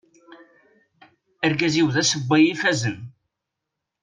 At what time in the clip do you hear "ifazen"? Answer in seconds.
2.53-2.99